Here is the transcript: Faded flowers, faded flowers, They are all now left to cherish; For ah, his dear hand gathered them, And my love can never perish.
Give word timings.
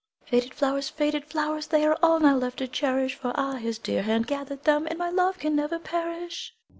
Faded 0.25 0.55
flowers, 0.55 0.89
faded 0.89 1.25
flowers, 1.25 1.67
They 1.67 1.85
are 1.85 1.95
all 2.01 2.19
now 2.19 2.35
left 2.35 2.57
to 2.57 2.67
cherish; 2.67 3.13
For 3.13 3.33
ah, 3.35 3.57
his 3.57 3.77
dear 3.77 4.01
hand 4.01 4.25
gathered 4.25 4.63
them, 4.63 4.87
And 4.87 4.97
my 4.97 5.11
love 5.11 5.37
can 5.37 5.55
never 5.55 5.77
perish. 5.77 6.55